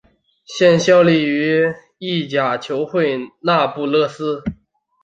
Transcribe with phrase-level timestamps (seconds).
[0.45, 4.41] 现效力于意甲球会那不勒斯。